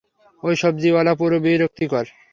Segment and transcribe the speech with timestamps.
[0.43, 2.05] ওই সবজিওয়ালা পুরো বিরক্তিকর।